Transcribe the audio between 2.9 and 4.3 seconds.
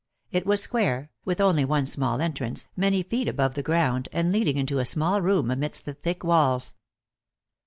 feet above the ground,